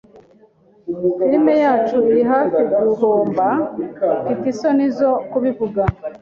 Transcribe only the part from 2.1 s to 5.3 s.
iri hafi guhomba, mfite isoni zo